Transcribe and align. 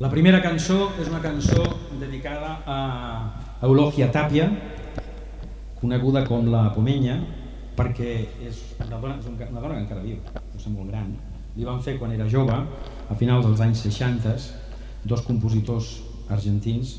La 0.00 0.08
primera 0.08 0.38
cançó 0.40 0.86
és 0.96 1.10
una 1.10 1.18
cançó 1.20 1.60
dedicada 2.00 2.54
a 2.64 2.76
Eulògia 3.66 4.06
Tàpia, 4.08 4.46
coneguda 5.76 6.22
com 6.24 6.46
la 6.48 6.62
Pomenya, 6.72 7.18
perquè 7.76 8.14
és 8.46 8.62
una 8.78 8.96
dona, 9.02 9.18
és 9.20 9.26
una 9.28 9.60
dona 9.60 9.74
que 9.74 9.82
encara 9.82 10.00
viu, 10.00 10.22
és 10.56 10.64
molt 10.72 10.88
gran. 10.88 11.10
Li 11.52 11.68
van 11.68 11.82
fer 11.84 11.98
quan 11.98 12.14
era 12.14 12.30
jove, 12.32 12.56
a 12.56 13.18
finals 13.20 13.44
dels 13.44 13.60
anys 13.66 13.84
60, 13.90 14.32
dos 15.04 15.26
compositors 15.28 15.92
argentins, 16.32 16.94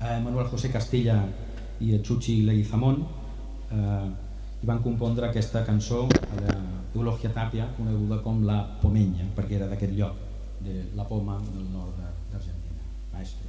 eh, 0.00 0.16
Manuel 0.24 0.48
José 0.54 0.72
Castilla 0.72 1.18
i 1.84 2.00
Chuchi 2.00 2.38
Leguizamón, 2.48 3.04
eh, 3.76 4.08
i 4.62 4.72
van 4.72 4.80
compondre 4.80 5.28
aquesta 5.28 5.66
cançó 5.68 6.06
d'Eulògia 6.08 7.36
Tàpia, 7.36 7.68
coneguda 7.76 8.22
com 8.24 8.40
la 8.48 8.62
Pomenya, 8.80 9.28
perquè 9.36 9.60
era 9.60 9.68
d'aquest 9.68 9.96
lloc 10.00 10.29
de 10.60 10.90
La 10.94 11.04
Poma 11.04 11.38
del 11.52 11.72
nord 11.72 11.96
d'Argentina. 12.30 12.82
Maestro. 13.12 13.48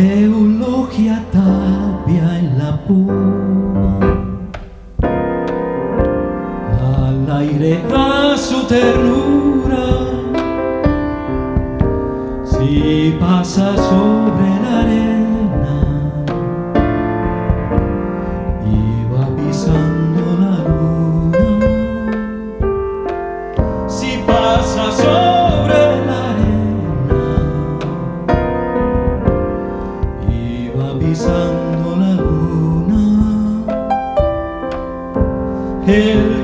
Eulogia 0.00 1.22
Tapia 1.30 2.38
en 2.38 2.58
la 2.58 2.72
puma, 2.86 3.98
al 6.96 7.30
aire 7.40 7.82
va 7.92 8.34
su 8.38 8.66
ternura, 8.66 9.84
si 12.44 13.14
pasa 13.20 13.76
sobre 13.76 14.48
la 14.62 14.80
arena. 14.80 15.09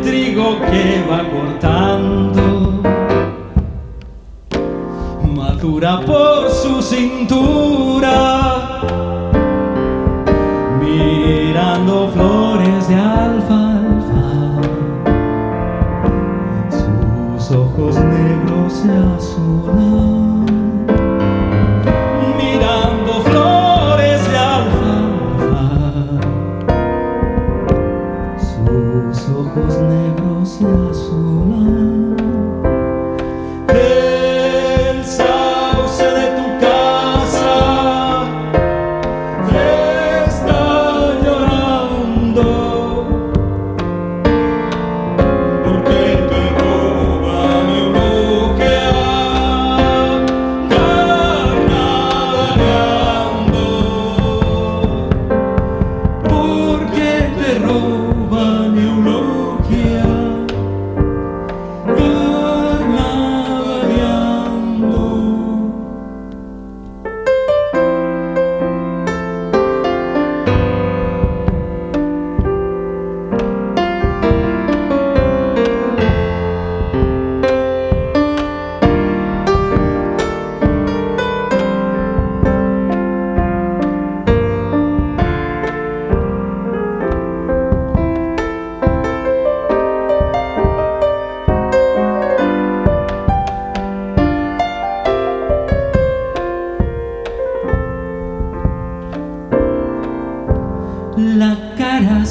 trigo 0.02 0.58
que 0.70 1.04
va 1.08 1.22
cortando, 1.28 2.82
madura 5.34 6.00
por 6.00 6.50
su 6.50 6.82
cintura, 6.82 8.82
mirando 10.80 12.08
flores. 12.08 12.35
to 30.66 30.90
us, 30.90 30.98
Lord. 31.08 31.25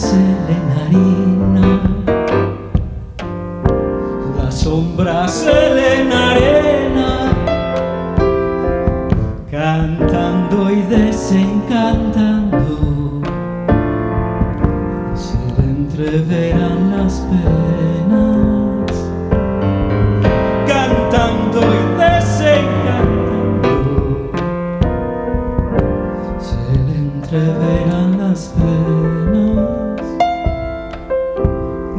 se 0.08 0.24
le 0.48 0.58
narina, 0.70 1.68
la 4.38 4.50
sombra 4.52 5.18
se 5.28 5.56
cantando 9.52 10.58
y 10.72 10.82
desencantando, 10.84 13.22
se 15.16 15.38
le 15.58 15.64
entreverá. 15.70 16.65